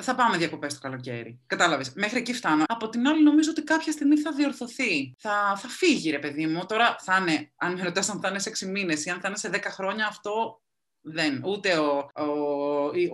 [0.00, 1.40] θα πάμε διακοπές το καλοκαίρι.
[1.46, 1.92] Κατάλαβες.
[1.94, 2.64] Μέχρι εκεί φτάνω.
[2.68, 5.14] Από την άλλη, νομίζω ότι κάποια στιγμή θα διορθωθεί.
[5.18, 6.66] Θα, θα φύγει, ρε παιδί μου.
[6.66, 9.28] Τώρα θα είναι, αν με ρωτάς αν θα είναι σε 6 μήνες ή αν θα
[9.28, 10.62] είναι σε 10 χρόνια, αυτό
[11.00, 11.42] Δεν.
[11.44, 12.26] Ούτε ο, ο,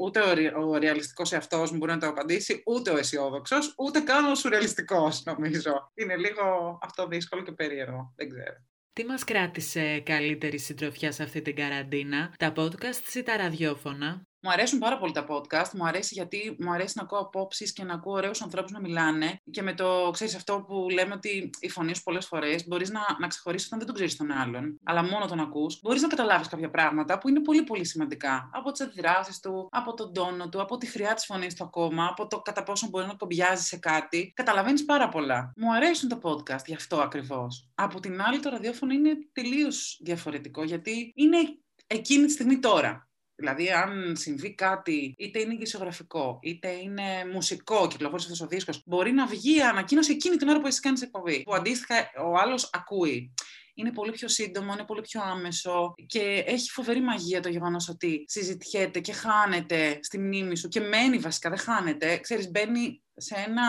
[0.00, 4.24] ούτε ο, ο ρεαλιστικός εαυτός μου μπορεί να το απαντήσει, ούτε ο αισιόδοξος, ούτε καν
[4.24, 5.90] ο σουρεαλιστικός, νομίζω.
[5.94, 8.12] Είναι λίγο αυτό δύσκολο και περίεργο.
[8.16, 8.56] Δεν ξέρω.
[8.92, 14.50] Τι μας κράτησε καλύτερη συντροφιά σε αυτή την καραντίνα, τα podcast ή τα ραδιόφωνα; Μου
[14.50, 15.70] αρέσουν πάρα πολύ τα podcast.
[15.72, 19.40] Μου αρέσει γιατί μου αρέσει να ακούω απόψεις και να ακούω ωραίους ανθρώπους να μιλάνε.
[19.50, 23.00] Και με το, ξέρεις αυτό που λέμε ότι η φωνή σου πολλές φορές μπορείς να,
[23.20, 25.80] να ξεχωρίσεις όταν δεν τον ξέρεις τον άλλον, αλλά μόνο τον ακούς.
[25.82, 28.50] Μπορείς να καταλάβεις κάποια πράγματα που είναι πολύ πολύ σημαντικά.
[28.52, 32.06] Από τις αντιδράσεις του, από τον τόνο του, από τη χρειά της φωνής του ακόμα,
[32.06, 34.32] από το κατά πόσο μπορεί να κομπιάζει σε κάτι.
[34.36, 35.52] Καταλαβαίνεις πάρα πολλά.
[35.56, 37.68] Μου αρέσουν τα podcast γι' αυτό ακριβώς.
[37.74, 41.38] Από την άλλη, το ραδιόφωνο είναι τελείως διαφορετικό γιατί είναι
[41.86, 43.08] εκείνη τη στιγμή τώρα.
[43.36, 49.12] Δηλαδή, αν συμβεί κάτι, είτε είναι γησιογραφικό, είτε είναι μουσικό, κυκλοφόρησε αυτός ο δίσκος, μπορεί
[49.12, 51.42] να βγει ανακοίνωση εκείνη την ώρα που εσύ κάνει εκπομπή.
[51.42, 51.94] Που αντίστοιχα
[52.24, 53.34] ο άλλος ακούει.
[53.74, 58.24] Είναι πολύ πιο σύντομο, είναι πολύ πιο άμεσο και έχει φοβερή μαγεία το γεγονός ότι
[58.28, 62.16] συζητιέται και χάνεται στη μνήμη σου και μένει βασικά, δεν χάνεται.
[62.18, 63.62] Ξέρεις, μπαίνει σε ένα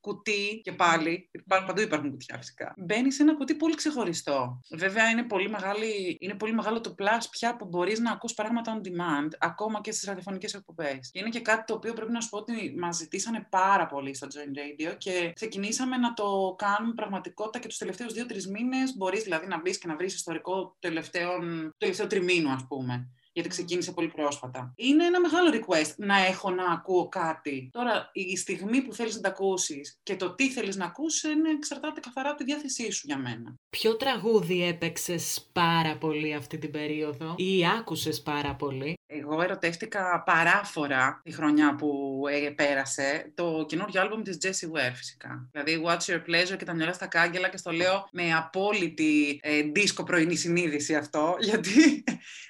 [0.00, 4.60] κουτί και πάλι, παντού υπάρχουν κουτιά φυσικά, μπαίνει σε ένα κουτί πολύ ξεχωριστό.
[4.70, 8.80] Βέβαια είναι πολύ, μεγάλη, είναι πολύ μεγάλο το plus πια που μπορείς να ακούς πράγματα
[8.80, 11.10] on demand, ακόμα και στις ραδιοφωνικές εκπομπές.
[11.10, 14.14] Και είναι και κάτι το οποίο πρέπει να σου πω ότι μας ζητήσανε πάρα πολύ
[14.14, 18.96] στο Join Radio και ξεκινήσαμε να το κάνουμε πραγματικότητα και τους τελευταίους δύο-τρεις μήνες.
[18.96, 21.30] Μπορείς δηλαδή να μπεις και να βρεις ιστορικό τελευταίο,
[21.78, 24.72] τελευταίο τριμήνου, ας πούμε γιατί ξεκίνησε πολύ πρόσφατα.
[24.76, 27.68] Είναι ένα μεγάλο request να έχω να ακούω κάτι.
[27.72, 31.50] Τώρα, η στιγμή που θέλεις να τα ακούσεις και το τι θέλεις να ακούσεις είναι
[31.50, 33.54] εξαρτάται καθαρά από τη διάθεσή σου για μένα.
[33.70, 41.20] Ποιο τραγούδι έπαιξες πάρα πολύ αυτή την περίοδο ή άκουσες πάρα πολύ; Εγώ ερωτεύτηκα παράφορα
[41.24, 45.48] τη χρονιά που ε, πέρασε το καινούργιο άλμπομ της Jessie Ware φυσικά.
[45.52, 49.62] Δηλαδή What's Your Pleasure και τα μυαλά στα κάγκελα και στο λέω με απόλυτη ε,
[49.62, 52.04] δίσκο πρωινή συνείδηση αυτό γιατί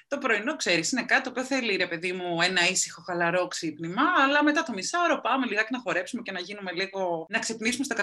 [0.09, 4.01] το πρωινό ξέρεις είναι κάτι το οποίο θέλει ρε παιδί μου ένα ήσυχο χαλαρό ξύπνημα
[4.25, 7.95] αλλά μετά το μισάωρο πάμε λιγάκι να χορέψουμε και να γίνουμε λίγο να ξυπνήσουμε στο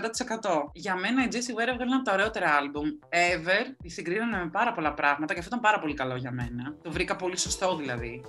[0.43, 0.71] 100%.
[0.73, 3.65] Για μένα η Jessie Ware έβγαλε ένα από τα ωραιότερα άλμπομ ever.
[3.83, 6.77] Τη συγκρίνανε με πάρα πολλά πράγματα και αυτό ήταν πάρα πολύ καλό για μένα.
[6.83, 8.23] Το βρήκα πολύ σωστό δηλαδή.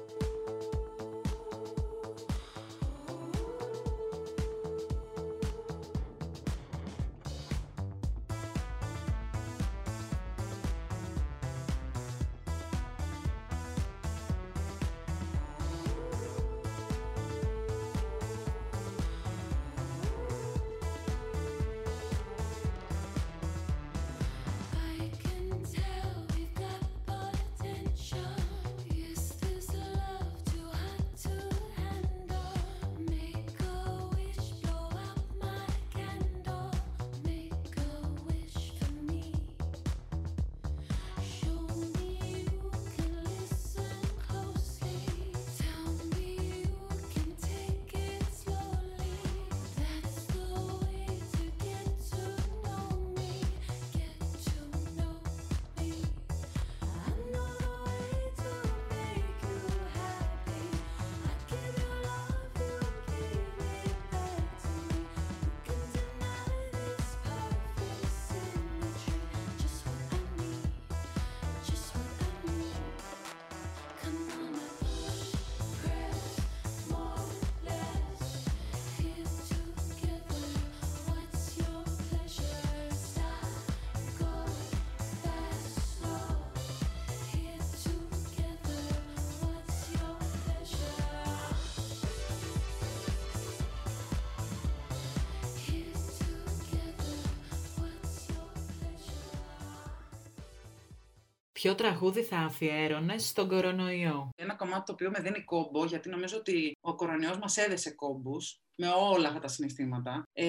[101.60, 106.38] Ποιο τραγούδι θα αφιέρωνε στον κορονοϊό; Ένα κομμάτι το οποίο με δίνει κόμπο, γιατί νομίζω
[106.38, 110.24] ότι ο κορονοϊός μας έδεσε κόμπους με όλα αυτά τα συναισθήματα.
[110.34, 110.46] Ε,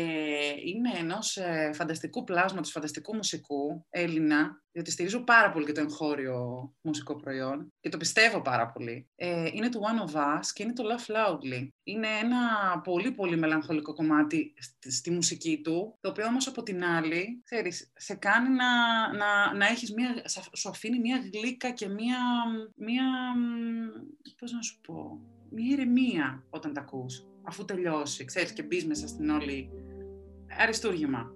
[0.64, 6.72] είναι ενός ε, φανταστικού πλάσματος, φανταστικού μουσικού, Έλληνα, διότι στηρίζω πάρα πολύ και το εγχώριο
[6.80, 9.08] μουσικό προϊόν και το πιστεύω πάρα πολύ.
[9.14, 11.68] Ε, είναι του One of Us και είναι το Laugh Loudly.
[11.82, 12.40] Είναι ένα
[12.84, 14.54] πολύ πολύ μελαγχολικό κομμάτι
[14.88, 18.72] στη, μουσική του, το οποίο όμως από την άλλη, ξέρεις, σε κάνει να,
[19.16, 20.22] να, να έχεις μια,
[20.56, 22.18] σου αφήνει μια γλύκα και μια,
[22.76, 23.04] μια,
[24.38, 29.08] πώς να σου πω, μια ηρεμία όταν τα ακούς αφού τελειώσει, ξέρεις, και μπεις μέσα
[29.08, 29.70] στην όλη
[30.58, 31.32] αριστούργημα.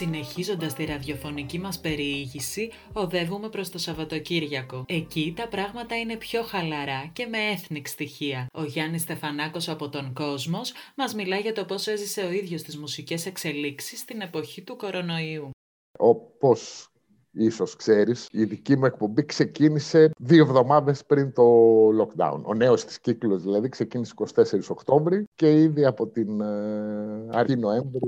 [0.00, 4.84] Συνεχίζοντας τη ραδιοφωνική μας περιήγηση, οδεύουμε προς το Σαββατοκύριακο.
[4.88, 8.46] Εκεί τα πράγματα είναι πιο χαλαρά και με έθνικ στοιχεία.
[8.52, 12.78] Ο Γιάννης Στεφανάκος από τον Κόσμος μας μιλά για το πώς έζησε ο ίδιος τις
[12.78, 15.50] μουσικές εξελίξεις στην εποχή του κορονοϊού.
[15.98, 16.89] Όπως
[17.32, 21.44] ίσως ξέρεις, η δική μου εκπομπή ξεκίνησε δύο εβδομάδες πριν το
[21.88, 22.40] lockdown.
[22.42, 28.00] Ο νέος της κύκλος δηλαδή ξεκίνησε 24 Οκτώβρη και ήδη από την ε, αρχή Νοέμβρη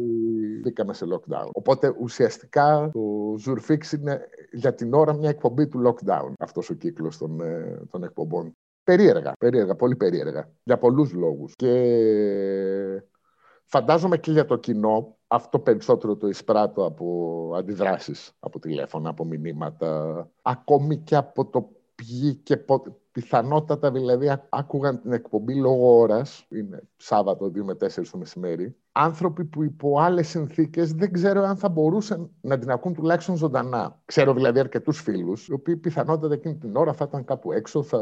[0.62, 1.48] μπήκαμε σε lockdown.
[1.52, 3.00] Οπότε ουσιαστικά το
[3.46, 8.02] Zurfix είναι για την ώρα μια εκπομπή του lockdown αυτός ο κύκλος των, ε, των
[8.02, 8.52] εκπομπών.
[8.85, 10.50] Περίεργα, περίεργα, πολύ περίεργα.
[10.64, 11.54] Για πολλούς λόγους.
[11.56, 11.72] Και
[13.72, 20.31] Φαντάζομαι και για το κοινό αυτό περισσότερο το εισπράττω από αντιδράσεις, από τηλέφωνα, από μηνύματα,
[20.42, 22.57] ακόμη και από το ποιοι και
[23.12, 29.44] πιθανότατα δηλαδή άκουγαν την εκπομπή λόγω ώρας, είναι Σάββατο 2 με 4 το μεσημέρι, άνθρωποι
[29.44, 34.01] που υπό άλλες συνθήκες δεν ξέρω αν θα μπορούσαν να την ακούν τουλάχιστον ζωντανά.
[34.05, 38.01] Ξέρω δηλαδή αρκετούς φίλους, οι οποίοι πιθανότατα εκείνη την ώρα θα ήταν κάπου έξω, θα,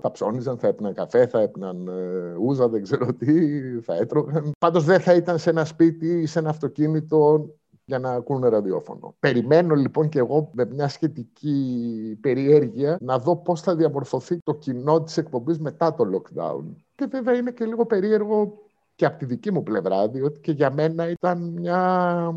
[0.00, 4.52] θα ψώνιζαν, θα έπιναν καφέ, θα έπιναν ε, ούζα, δεν ξέρω τι, θα έτρωγαν.
[4.58, 7.48] Πάντως δεν θα ήταν σε ένα σπίτι ή σε ένα αυτοκίνητο
[7.90, 9.14] για να ακούνε ραδιόφωνο.
[9.18, 15.02] Περιμένω λοιπόν και εγώ με μια σχετική περιέργεια να δω πώς θα διαμορφωθεί το κοινό
[15.02, 16.62] της εκπομπής μετά το lockdown.
[16.94, 18.58] Και βέβαια είναι και λίγο περίεργο
[18.94, 22.34] και από τη δική μου πλευρά, διότι και για μένα ήταν μια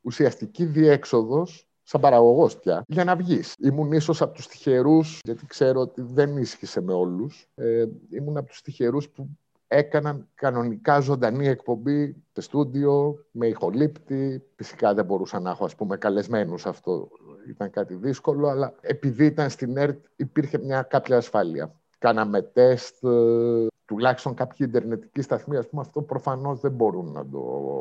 [0.00, 3.54] ουσιαστική διέξοδος σαν παραγωγός πια, για να βγεις.
[3.58, 7.48] Ήμουν ίσως από τους τυχερούς, γιατί ξέρω ότι δεν ίσχυσε με όλους.
[7.54, 9.28] Ε, ήμουν από τους τυχερούς που
[9.72, 14.42] έκαναν κανονικά ζωντανή εκπομπή σε στούντιο, με ηχολήπτη.
[14.56, 17.08] Φυσικά δεν μπορούσα να έχω, ας πούμε, καλεσμένους αυτό.
[17.48, 21.74] Ήταν κάτι δύσκολο, αλλά επειδή ήταν στην ΕΡΤ υπήρχε μια κάποια ασφάλεια.
[21.98, 27.40] Κάναμε τεστ, ε, τουλάχιστον κάποιοι ιντερνετικοί σταθμοί, ας πούμε, αυτό προφανώς δεν μπορούν να το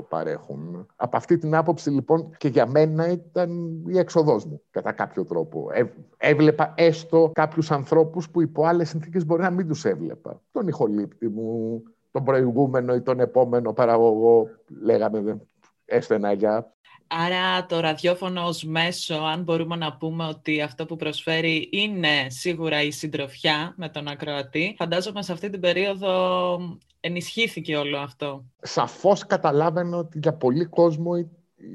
[0.10, 0.86] παρέχουν.
[0.96, 5.70] Από αυτή την άποψη, λοιπόν, και για μένα ήταν η έξοδός μου, κατά κάποιο τρόπο.
[6.18, 10.42] έβλεπα έστω κάποιους ανθρώπους που υπό άλλες συνθήκες μπορεί να μην τους έβλεπα.
[10.52, 14.50] Τον ηχολήπτη μου, τον προηγούμενο ή τον επόμενο παραγωγό,
[14.82, 15.42] λέγαμε
[15.86, 16.74] έστω ένα γεια.
[17.14, 22.82] Άρα το ραδιόφωνο ως μέσο, αν μπορούμε να πούμε ότι αυτό που προσφέρει είναι σίγουρα
[22.82, 26.58] η συντροφιά με τον ακροατή, φαντάζομαι σε αυτή την περίοδο
[27.00, 28.46] ενισχύθηκε όλο αυτό.
[28.62, 31.12] Σαφώς καταλάβαινε ότι για πολύ κόσμο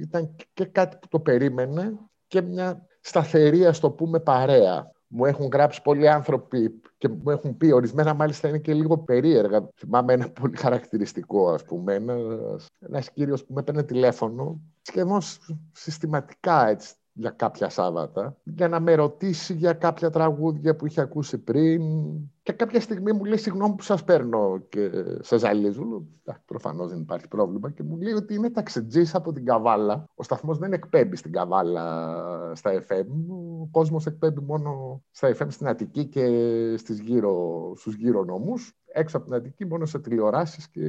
[0.00, 4.90] ήταν και κάτι που το περίμενε και μια σταθερή, ας το πούμε, παρέα.
[5.18, 9.68] Μου έχουν γράψει πολλοί άνθρωποι και μου έχουν πει, ορισμένα μάλιστα είναι και λίγο περίεργα.
[9.76, 15.20] Θυμάμαι ένα πολύ χαρακτηριστικό, ας πούμε, ένας, ένας κύριος που με έπαιρνε τηλέφωνο σχεδόν
[15.72, 21.38] συστηματικά έτσι, για κάποια Σάββατα, για να με ρωτήσει για κάποια τραγούδια που είχε ακούσει
[21.38, 21.82] πριν.
[22.42, 26.06] Και κάποια στιγμή μου λέει, συγγνώμη που σας παίρνω και σε ζαλίζω.
[26.44, 27.70] Προφανώς δεν υπάρχει πρόβλημα.
[27.70, 30.04] Και μου λέει ότι είναι ταξιτζής από την Καβάλα.
[30.14, 32.12] Ο σταθμός δεν εκπέμπει στην Καβάλα
[32.54, 33.06] στα FM.
[33.60, 36.26] Ο κόσμος εκπέμπει μόνο στα FM στην Αττική και
[36.76, 40.80] στις γύρω, στους γύρω νόμους έξω από την Αττική μόνο σε τηλεοράσεις και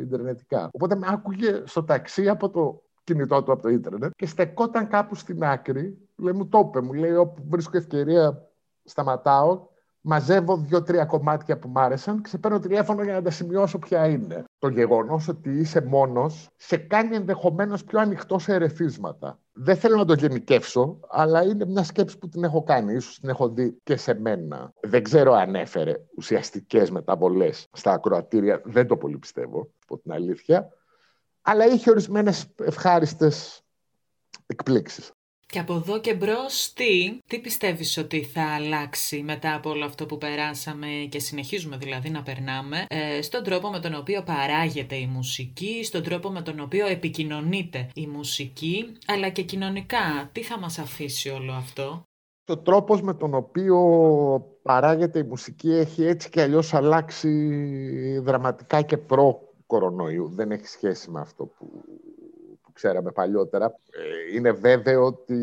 [0.00, 0.68] ιντερνετικά.
[0.72, 5.14] Οπότε με άκουγε στο ταξί από το κινητό του από το ίντερνετ και στεκόταν κάπου
[5.14, 5.98] στην άκρη.
[6.16, 8.50] Λέει, μου το είπε, μου λέει, όπου βρίσκω ευκαιρία
[8.84, 9.68] σταματάω,
[10.00, 14.06] μαζεύω δύο-τρία κομμάτια που μ' άρεσαν και σε παίρνω τηλέφωνο για να τα σημειώσω ποια
[14.06, 14.44] είναι.
[14.58, 19.38] Το γεγονός ότι είσαι μόνος σε κάνει ενδεχομένως πιο ανοιχτό σε ερεθίσματα.
[19.52, 22.94] Δεν θέλω να το γενικεύσω, αλλά είναι μια σκέψη που την έχω κάνει.
[22.94, 24.72] Ίσως την έχω δει και σε μένα.
[24.80, 28.60] Δεν ξέρω αν έφερε ουσιαστικές μεταβολές στα ακροατήρια.
[28.64, 30.68] Δεν το πολύ πιστεύω, από την αλήθεια
[31.50, 33.60] αλλά είχε ορισμένες ευχάριστες
[34.46, 35.10] εκπλήξεις.
[35.46, 40.06] Και από εδώ και μπρος, τι, τι πιστεύεις ότι θα αλλάξει μετά από όλο αυτό
[40.06, 45.06] που περάσαμε και συνεχίζουμε δηλαδή να περνάμε, ε, στον τρόπο με τον οποίο παράγεται η
[45.06, 50.28] μουσική, στον τρόπο με τον οποίο επικοινωνείται η μουσική, αλλά και κοινωνικά.
[50.32, 52.02] Τι θα μας αφήσει όλο αυτό;
[52.44, 53.78] Το τρόπος με τον οποίο
[54.62, 57.28] παράγεται η μουσική έχει έτσι και αλλιώς αλλάξει
[58.20, 60.28] δραματικά και προ κορονοϊού.
[60.28, 61.84] Δεν έχει σχέση με αυτό που,
[62.62, 63.66] που ξέραμε παλιότερα.
[63.90, 65.38] Ε, είναι βέβαιο ότι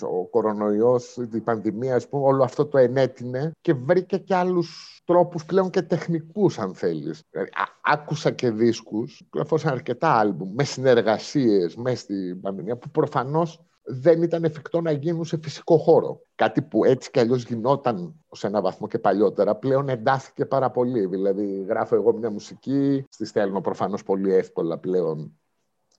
[0.00, 5.44] ο κορονοϊός, η πανδημία, ας πούμε, όλο αυτό το ενέτεινε και βρήκε και άλλους τρόπους
[5.44, 7.22] πλέον και τεχνικούς, αν θέλεις.
[7.30, 7.50] Δηλαδή,
[7.82, 14.44] άκουσα και δίσκους, κυκλοφόρησαν αρκετά άλμπουμ, με συνεργασίες μέσα στην πανδημία, που προφανώς δεν ήταν
[14.44, 16.20] εφικτό να γίνουν σε φυσικό χώρο.
[16.34, 21.06] Κάτι που έτσι κι αλλιώς γινόταν σε ένα βαθμό και παλιότερα, πλέον εντάθηκε πάρα πολύ.
[21.06, 25.38] Δηλαδή, γράφω εγώ μια μουσική, στη στέλνω προφανώς πολύ εύκολα πλέον.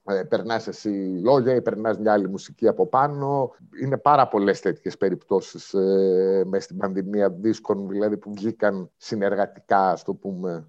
[0.04, 0.88] Ε, περνάς εσύ
[1.22, 3.50] λόγια ή περνάς μια άλλη μουσική από πάνω.
[3.82, 10.04] Είναι πάρα πολλές τέτοιες περιπτώσεις ε, μέσα στην πανδημία δίσκων δηλαδή, που βγήκαν συνεργατικά, ας
[10.04, 10.68] το πούμε,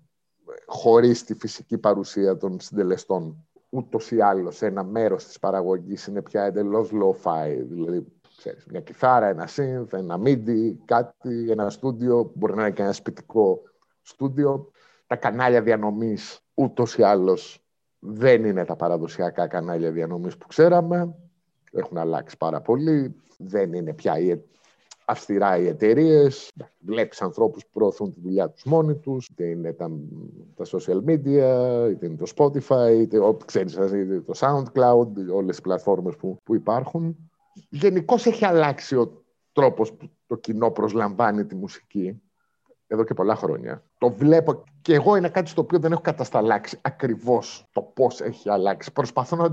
[0.66, 6.44] χωρίς τη φυσική παρουσία των συντελεστών ούτως ή άλλως ένα μέρος της παραγωγής είναι πια
[6.44, 8.06] εντελώς low-fi, δηλαδή
[8.38, 12.94] ξέρεις, μια κιθάρα, ένα synth, ένα MIDI, κάτι, ένα στούντιο, μπορεί να είναι και ένα
[12.94, 13.62] σπιτικό
[14.02, 14.72] στούντιο.
[15.08, 17.64] Τα κανάλια διανομής ούτως ή άλλως
[18.00, 21.16] δεν είναι τα παραδοσιακά κανάλια διανομής που ξέραμε.
[21.72, 23.16] Έχουν αλλάξει πάρα πολύ.
[23.38, 24.20] Δεν είναι πια
[25.10, 26.52] αυστηρά οι εταιρείες.
[26.80, 29.91] Βλέπεις ανθρώπους που προωθούν τη δουλειά τους μόνοι τους, είτε είναι τα,
[30.56, 33.74] τα social media, είτε είναι το Spotify, είτε ό,τι ξέρεις,
[34.26, 37.30] το SoundCloud, όλες οι πλατφόρμες που, που υπάρχουν.
[37.69, 42.22] Γενικώς έχει αλλάξει ο τρόπος που το κοινό προσλαμβάνει τη μουσική
[42.91, 43.84] εδώ και πολλά χρόνια.
[43.97, 48.49] Το βλέπω και εγώ είναι κάτι στο οποίο δεν έχω κατασταλάξει ακριβώς το πώς έχει
[48.49, 48.91] αλλάξει.
[48.91, 49.49] Προσπαθώ να,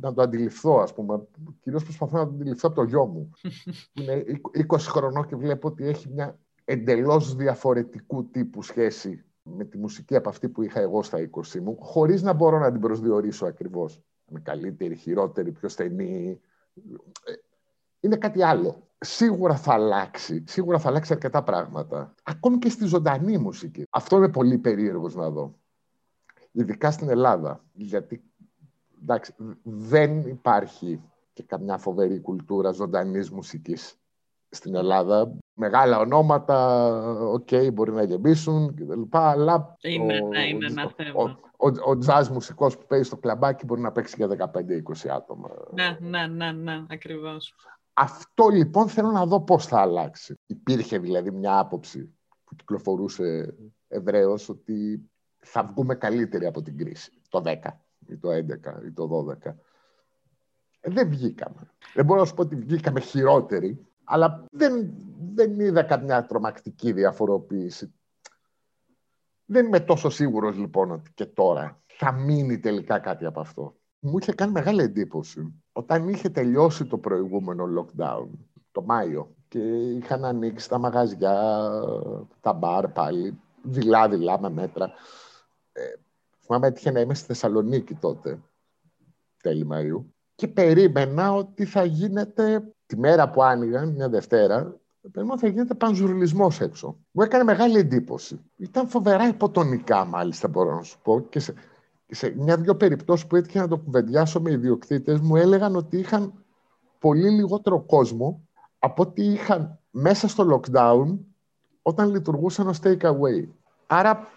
[0.00, 1.26] να το αντιληφθώ, ας πούμε.
[1.60, 3.30] Κυρίως προσπαθώ να το αντιληφθώ από το γιο μου.
[4.00, 4.24] είναι
[4.68, 10.28] 20 χρονών και βλέπω ότι έχει μια εντελώς διαφορετικού τύπου σχέση με τη μουσική από
[10.28, 14.00] αυτή που είχα εγώ στα 20 μου, χωρίς να μπορώ να την προσδιορίσω ακριβώς.
[14.30, 16.40] Με καλύτερη, χειρότερη, πιο στενή.
[17.24, 17.32] Ε,
[18.00, 20.44] είναι κάτι άλλο σίγουρα θα αλλάξει.
[20.46, 22.14] Σίγουρα θα αλλάξει αρκετά πράγματα.
[22.22, 23.84] Ακόμη και στη ζωντανή μουσική.
[23.90, 25.54] Αυτό είναι πολύ περίεργος να δω.
[26.52, 27.64] Ειδικά στην Ελλάδα.
[27.72, 28.22] Γιατί
[29.02, 31.00] εντάξει, δεν υπάρχει
[31.32, 33.98] και καμιά φοβερή κουλτούρα ζωντανής μουσικής
[34.48, 35.32] στην Ελλάδα.
[35.54, 36.78] Μεγάλα ονόματα,
[37.18, 39.02] OK, okay, μπορεί να γεμίσουν κτλ.
[39.10, 41.38] Αλλά είναι, ο, είναι ένα θέμα.
[41.56, 45.48] Ο, ο, ο jazz μουσικός που παίζει στο κλαμπάκι μπορεί να παίξει για 15-20 άτομα.
[45.72, 47.54] Ναι, ναι, ναι, ναι, ακριβώς.
[48.00, 50.34] Αυτό λοιπόν θέλω να δω πώς θα αλλάξει.
[50.46, 53.54] Υπήρχε δηλαδή μια άποψη που κυκλοφορούσε
[53.88, 57.12] ευρέως ότι θα βγούμε καλύτεροι από την κρίση.
[57.28, 57.54] Το 10
[58.06, 59.52] ή το 11 ή το 12.
[60.80, 61.70] Ε, δεν βγήκαμε.
[61.94, 64.94] Δεν μπορώ να σου πω ότι βγήκαμε χειρότεροι, αλλά δεν,
[65.34, 67.92] δεν είδα καμιά τρομακτική διαφοροποίηση.
[69.44, 74.18] Δεν είμαι τόσο σίγουρος λοιπόν ότι και τώρα θα μείνει τελικά κάτι από αυτό μου
[74.18, 78.26] είχε κάνει μεγάλη εντύπωση όταν είχε τελειώσει το προηγούμενο lockdown,
[78.72, 81.70] το Μάιο, και είχαν ανοίξει τα μαγαζιά,
[82.40, 84.90] τα μπαρ πάλι, δειλά-δειλά με μέτρα.
[85.72, 85.82] Ε,
[86.40, 88.38] θυμάμαι έτυχε να είμαι στη Θεσσαλονίκη τότε,
[89.42, 95.46] τέλη Μαΐου, και περίμενα ότι θα γίνεται, τη μέρα που άνοιγαν, μια Δευτέρα, περίμενα ότι
[95.46, 96.98] θα γίνεται πανζουρλισμός έξω.
[97.10, 98.40] Μου έκανε μεγάλη εντύπωση.
[98.56, 101.54] Ήταν φοβερά υποτονικά, μάλιστα, μπορώ να σου πω, και σε,
[102.10, 106.32] σε μια-δυο περιπτώσεις που έτυχε να το κουβεντιάσω με ιδιοκτήτες, μου έλεγαν ότι είχαν
[106.98, 111.18] πολύ λιγότερο κόσμο από ότι είχαν μέσα στο lockdown
[111.82, 113.48] όταν λειτουργούσαν ως take away.
[113.86, 114.28] Άρα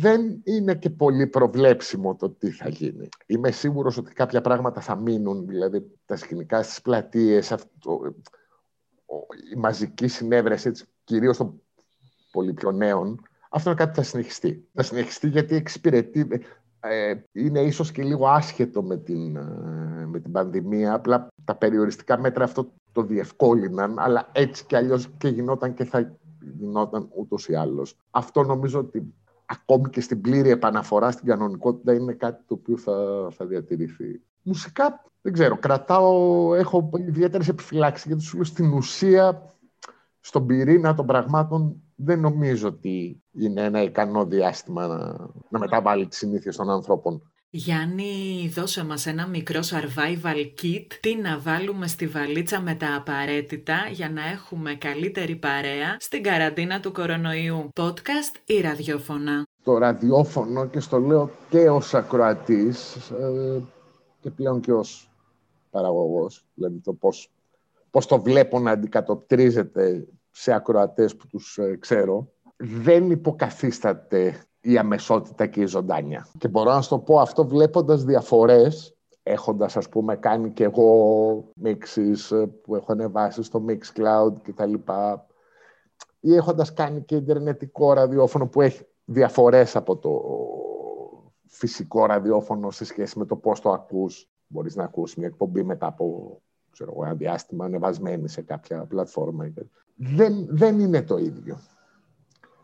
[0.00, 3.08] δεν είναι και πολύ προβλέψιμο το τι θα γίνει.
[3.26, 8.00] Είμαι σίγουρος ότι κάποια πράγματα θα μείνουν, δηλαδή τα σκηνικά στις πλατείες, αυτό,
[9.54, 10.72] η μαζική συνέβρεση,
[11.04, 11.62] κυρίως των
[12.30, 14.68] πολύ πιο νέων, αυτό είναι κάτι που θα συνεχιστεί.
[14.72, 16.28] Θα συνεχιστεί γιατί εξυπηρετεί,
[16.84, 20.94] ε, είναι ίσως και λίγο άσχετο με την, ε, με την πανδημία.
[20.94, 26.16] Απλά τα περιοριστικά μέτρα αυτό το διευκόλυναν, αλλά έτσι κι αλλιώς και γινόταν και θα
[26.58, 27.96] γινόταν ούτως ή άλλως.
[28.10, 29.14] Αυτό νομίζω ότι
[29.46, 34.20] ακόμη και στην πλήρη επαναφορά στην κανονικότητα είναι κάτι το οποίο θα, θα διατηρηθεί.
[34.42, 39.52] Μουσικά, δεν ξέρω, κρατάω, έχω ιδιαίτερες επιφυλάξεις γιατί σου λέω στην ουσία,
[40.20, 44.96] στον πυρήνα των πραγμάτων δεν νομίζω ότι είναι ένα ικανό διάστημα να,
[45.48, 47.22] να μεταβάλει τις συνήθειες των ανθρώπων.
[47.56, 53.74] Γιάννη, δώσε μας ένα μικρό survival kit, τι να βάλουμε στη βαλίτσα με τα απαραίτητα
[53.92, 57.68] για να έχουμε καλύτερη παρέα στην καραντίνα του κορονοϊού.
[57.74, 63.62] Podcast ή ραδιόφωνα; Το ραδιόφωνο και στο λέω και ως ακροατής ε,
[64.20, 65.10] και πλέον και ως
[65.70, 67.30] παραγωγός, δηλαδή το πώς,
[67.90, 75.46] πώς το βλέπω να αντικατοπτρίζεται σε ακροατές που τους ε, ξέρω, δεν υποκαθίσταται η αμεσότητα
[75.46, 76.26] και η ζωντάνια.
[76.38, 81.52] Και μπορώ να σου το πω αυτό βλέποντας διαφορές, έχοντας ας πούμε κάνει και εγώ
[81.54, 85.26] μίξεις ε, που έχω ανεβάσει στο Mixcloud και τα λοιπά,
[86.20, 90.22] ή έχοντας κάνει και ιντερνετικό ραδιόφωνο που έχει διαφορές από το
[91.46, 94.28] φυσικό ραδιόφωνο σε σχέση με το πώς το ακούς.
[94.46, 96.40] Μπορείς να ακούσει μια εκπομπή μετά από
[96.74, 99.52] ξέρω, ένα διάστημα ανεβασμένη σε κάποια πλατφόρμα
[99.96, 101.58] δεν, δεν είναι το ίδιο.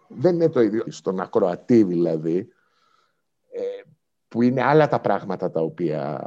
[0.08, 0.84] Δεν είναι το ίδιο.
[0.88, 2.48] Στον ακροατή δηλαδή,
[3.50, 3.62] ε,
[4.28, 6.20] που είναι άλλα τα πράγματα τα οποία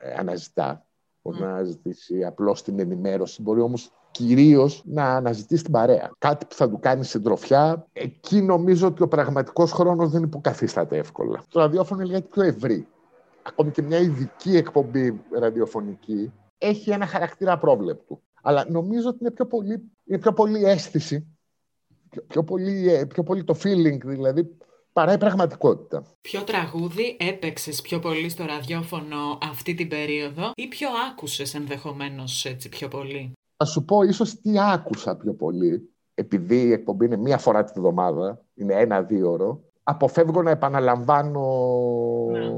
[0.00, 0.86] ε, αναζητά.
[1.22, 6.10] Μπορεί να αναζητήσει απλώς την ενημέρωση, μπορεί όμως κυρίως να αναζητήσει την παρέα.
[6.18, 7.86] Κάτι που θα του κάνει συντροφιά.
[7.92, 11.42] Εκεί νομίζω ότι ο πραγματικός χρόνος δεν υποκαθίσταται εύκολα.
[11.48, 12.88] Το ραδιόφωνο είναι λίγο πιο ευρύ.
[13.42, 18.22] Ακόμη και μια ειδική εκπομπή ραδιοφωνική έχει ένα χαρακτήρα πρόβλεπτου.
[18.42, 21.26] Αλλά νομίζω ότι είναι πιο πολύ, είναι πιο πολύ αίσθηση,
[22.10, 24.56] πιο, πιο, πολύ, ε, πιο πολύ το feeling, δηλαδή
[24.92, 26.04] παρά η πραγματικότητα.
[26.20, 32.68] Ποιο τραγούδι έπαιξες πιο πολύ στο ραδιόφωνο αυτή την περίοδο ή ποιο άκουσες ενδεχομένως έτσι
[32.68, 37.38] πιο πολύ; Θα σου πω ίσως τι άκουσα πιο πολύ, επειδή η εκπομπή είναι μία
[37.38, 41.40] φορά τη βδομάδα, είναι ένα-δύο ώρο, αποφεύγω να επαναλαμβάνω
[42.30, 42.50] Ναι.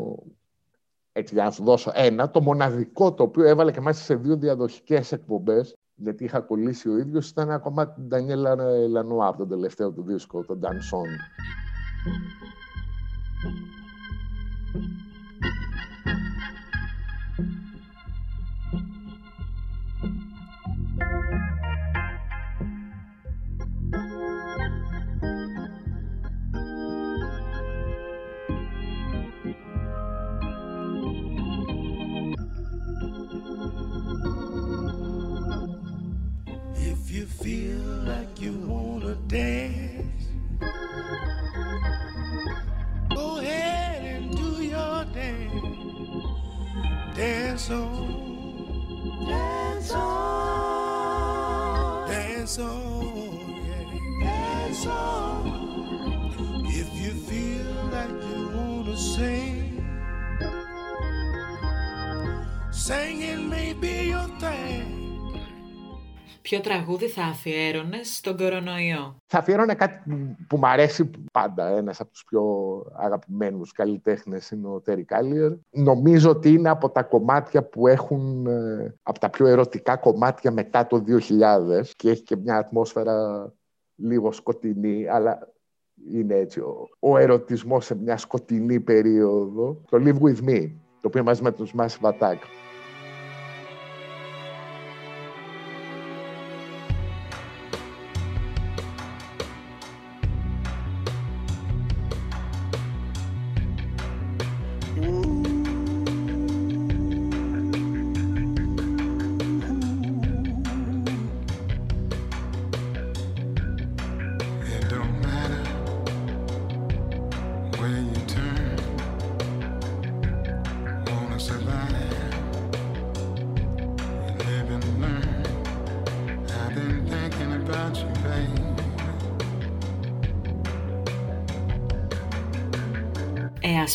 [1.18, 4.36] Έτσι για να σου δώσω ένα, το μοναδικό το οποίο έβαλε και μάλιστα σε δύο
[4.36, 8.54] διαδοχικές εκπομπές, γιατί είχα κολλήσει ο ίδιος, ήταν ένα κομμάτι του Ντανιέλα
[8.88, 11.08] Λανουά από τον τελευταίο του δίσκο, τον Danson.
[66.48, 71.68] Ποιο τραγούδι θα αφιέρωνες στον κορονοϊό; Θα αφιέρωνα κάτι που, που μου αρέσει πάντα.
[71.68, 72.42] Ένας από τους πιο
[72.96, 75.52] αγαπημένους καλλιτέχνες είναι ο Τέρι Κάλιερ.
[75.70, 80.86] Νομίζω ότι είναι από τα κομμάτια που έχουν, ε, από τα πιο ερωτικά κομμάτια μετά
[80.86, 83.52] το 2000 και έχει και μια ατμόσφαιρα
[83.94, 85.52] λίγο σκοτεινή, αλλά
[86.12, 89.82] είναι έτσι ο, ο ερωτισμός σε μια σκοτεινή περίοδο.
[89.90, 90.70] Το Live With Me,
[91.00, 92.38] το οποίο μαζί με τους Massive Attack.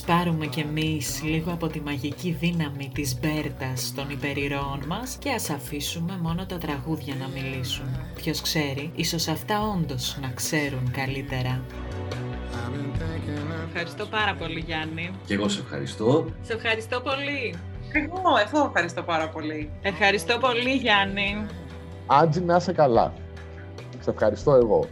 [0.05, 5.49] Πάρουμε κι εμείς λίγο από τη μαγική δύναμη της Μπέρτας των υπερηρώων μας και ας
[5.49, 7.85] αφήσουμε μόνο τα τραγούδια να μιλήσουν.
[8.15, 11.61] Ποιος ξέρει, ίσως αυτά όντως να ξέρουν καλύτερα.
[11.63, 15.11] I've been thinking of Ευχαριστώ πάρα πολύ Γιάννη.
[15.25, 16.25] Και εγώ σε ευχαριστώ.
[16.41, 17.55] Σε ευχαριστώ πολύ.
[17.93, 19.71] Εγώ, εγώ ευχαριστώ πάρα πολύ.
[19.81, 21.45] Ευχαριστώ πολύ Γιάννη.
[22.07, 23.13] Άντζη, να είσαι καλά.
[23.99, 24.87] Σε ευχαριστώ εγώ.